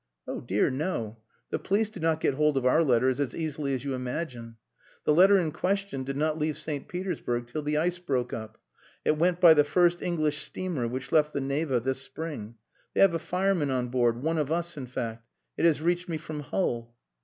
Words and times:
"Oh 0.27 0.41
dear 0.41 0.71
no! 0.71 1.19
The 1.51 1.59
police 1.59 1.91
do 1.91 1.99
not 1.99 2.19
get 2.21 2.33
hold 2.33 2.57
of 2.57 2.65
our 2.65 2.83
letters 2.83 3.19
as 3.19 3.35
easily 3.35 3.75
as 3.75 3.83
you 3.83 3.93
imagine. 3.93 4.55
The 5.03 5.13
letter 5.13 5.37
in 5.37 5.51
question 5.51 6.03
did 6.03 6.17
not 6.17 6.39
leave 6.39 6.57
St. 6.57 6.87
Petersburg 6.87 7.45
till 7.45 7.61
the 7.61 7.77
ice 7.77 7.99
broke 7.99 8.33
up. 8.33 8.57
It 9.05 9.19
went 9.19 9.39
by 9.39 9.53
the 9.53 9.63
first 9.63 10.01
English 10.01 10.41
steamer 10.43 10.87
which 10.87 11.11
left 11.11 11.33
the 11.33 11.41
Neva 11.41 11.79
this 11.79 12.01
spring. 12.01 12.55
They 12.95 13.01
have 13.01 13.13
a 13.13 13.19
fireman 13.19 13.69
on 13.69 13.89
board 13.89 14.23
one 14.23 14.39
of 14.39 14.51
us, 14.51 14.75
in 14.75 14.87
fact. 14.87 15.29
It 15.55 15.65
has 15.65 15.83
reached 15.83 16.09
me 16.09 16.17
from 16.17 16.39
Hull...." 16.39 16.95